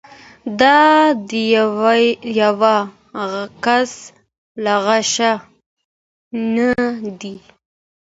دا 0.59 0.79
د 1.29 1.31
یوه 2.41 2.75
کس 3.65 3.91
لغزش 4.63 5.13
نه 6.55 6.69
دی. 7.19 7.35